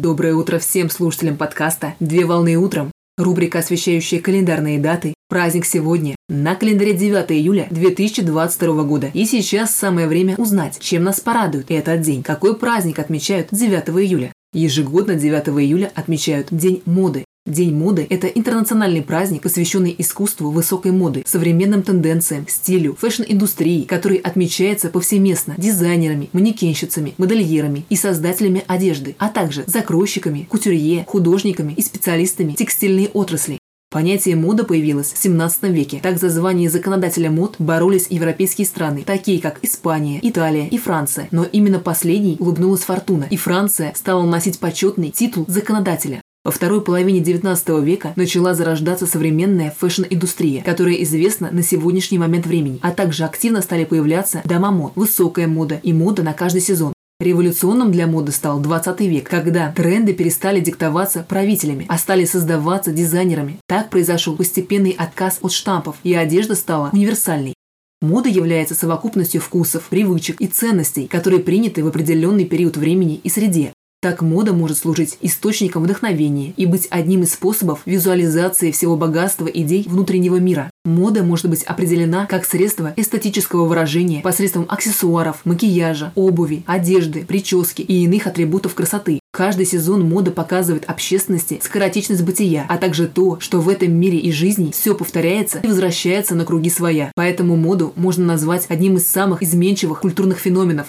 [0.00, 2.90] Доброе утро всем слушателям подкаста «Две волны утром».
[3.18, 5.12] Рубрика, освещающая календарные даты.
[5.28, 6.16] Праздник сегодня.
[6.30, 9.10] На календаре 9 июля 2022 года.
[9.12, 12.22] И сейчас самое время узнать, чем нас порадует этот день.
[12.22, 14.32] Какой праздник отмечают 9 июля.
[14.54, 17.26] Ежегодно 9 июля отмечают День моды.
[17.44, 24.88] День моды– это интернациональный праздник, посвященный искусству высокой моды, современным тенденциям, стилю, фэшн-индустрии, который отмечается
[24.88, 33.10] повсеместно дизайнерами, манекенщицами, модельерами и создателями одежды, а также закройщиками, кутюрье, художниками и специалистами текстильной
[33.12, 33.58] отрасли.
[33.90, 36.00] Понятие мода появилось в 17 веке.
[36.02, 41.28] Так за звание законодателя мод боролись европейские страны, такие как Испания, Италия и Франция.
[41.32, 46.21] Но именно последней улыбнулась фортуна, и Франция стала носить почетный титул законодателя.
[46.44, 52.80] Во второй половине XIX века начала зарождаться современная фэшн-индустрия, которая известна на сегодняшний момент времени,
[52.82, 56.92] а также активно стали появляться дома мод, высокая мода и мода на каждый сезон.
[57.20, 63.60] Революционным для моды стал 20 век, когда тренды перестали диктоваться правителями, а стали создаваться дизайнерами.
[63.68, 67.54] Так произошел постепенный отказ от штампов, и одежда стала универсальной.
[68.00, 73.72] Мода является совокупностью вкусов, привычек и ценностей, которые приняты в определенный период времени и среде.
[74.02, 79.86] Так мода может служить источником вдохновения и быть одним из способов визуализации всего богатства идей
[79.88, 80.72] внутреннего мира.
[80.84, 88.02] Мода может быть определена как средство эстетического выражения посредством аксессуаров, макияжа, обуви, одежды, прически и
[88.02, 89.20] иных атрибутов красоты.
[89.32, 94.32] Каждый сезон мода показывает общественности скоротечность бытия, а также то, что в этом мире и
[94.32, 97.12] жизни все повторяется и возвращается на круги своя.
[97.14, 100.88] Поэтому моду можно назвать одним из самых изменчивых культурных феноменов,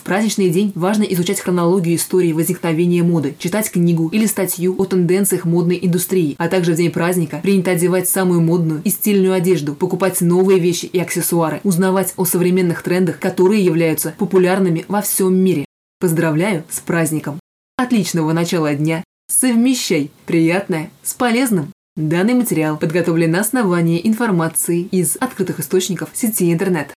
[0.00, 5.44] в праздничный день важно изучать хронологию истории возникновения моды, читать книгу или статью о тенденциях
[5.44, 10.22] модной индустрии, а также в день праздника принято одевать самую модную и стильную одежду, покупать
[10.22, 15.66] новые вещи и аксессуары, узнавать о современных трендах, которые являются популярными во всем мире.
[15.98, 17.38] Поздравляю с праздником!
[17.76, 19.04] Отличного начала дня!
[19.28, 21.72] Совмещай приятное с полезным!
[21.96, 26.94] Данный материал подготовлен на основании информации из открытых источников сети интернет.